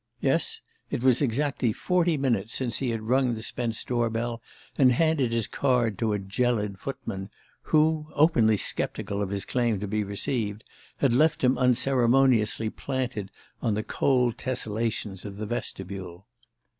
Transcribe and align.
Yes 0.19 0.61
it 0.89 1.03
was 1.03 1.21
exactly 1.21 1.71
forty 1.71 2.17
minutes 2.17 2.55
since 2.55 2.79
he 2.79 2.89
had 2.89 3.03
rung 3.03 3.35
the 3.35 3.43
Spence 3.43 3.83
door 3.83 4.09
bell 4.09 4.41
and 4.75 4.91
handed 4.93 5.31
his 5.31 5.45
card 5.45 5.99
to 5.99 6.13
a 6.15 6.17
gelid 6.17 6.79
footman, 6.79 7.29
who, 7.69 8.07
openly 8.15 8.57
sceptical 8.57 9.21
of 9.21 9.29
his 9.29 9.45
claim 9.45 9.79
to 9.79 9.87
be 9.87 10.03
received, 10.03 10.63
had 10.97 11.13
left 11.13 11.43
him 11.43 11.55
unceremoniously 11.55 12.71
planted 12.71 13.29
on 13.61 13.75
the 13.75 13.83
cold 13.83 14.37
tessellations 14.39 15.23
of 15.23 15.37
the 15.37 15.45
vestibule. 15.45 16.25